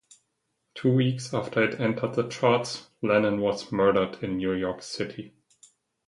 [0.73, 5.35] Two weeks after it entered the charts, Lennon was murdered in New York City.